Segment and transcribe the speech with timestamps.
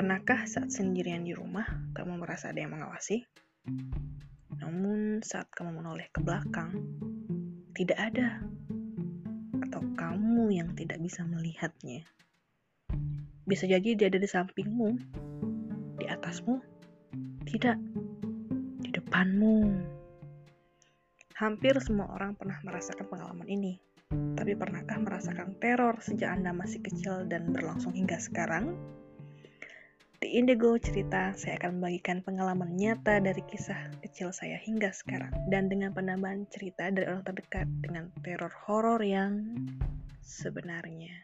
[0.00, 3.20] Pernahkah saat sendirian di rumah, kamu merasa ada yang mengawasi?
[4.56, 6.72] Namun saat kamu menoleh ke belakang,
[7.76, 8.40] tidak ada.
[9.60, 12.08] Atau kamu yang tidak bisa melihatnya.
[13.44, 14.88] Bisa jadi dia ada di sampingmu,
[16.00, 16.56] di atasmu,
[17.44, 17.76] tidak,
[18.80, 19.84] di depanmu.
[21.36, 23.76] Hampir semua orang pernah merasakan pengalaman ini.
[24.08, 28.80] Tapi pernahkah merasakan teror sejak Anda masih kecil dan berlangsung hingga sekarang?
[30.20, 35.72] Di Indigo Cerita, saya akan membagikan pengalaman nyata dari kisah kecil saya hingga sekarang dan
[35.72, 39.48] dengan penambahan cerita dari orang terdekat dengan teror horor yang
[40.20, 41.16] sebenarnya.